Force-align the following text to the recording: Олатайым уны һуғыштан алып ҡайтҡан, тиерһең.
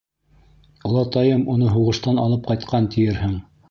Олатайым 0.89 1.45
уны 1.55 1.71
һуғыштан 1.77 2.25
алып 2.27 2.53
ҡайтҡан, 2.53 2.93
тиерһең. 2.97 3.43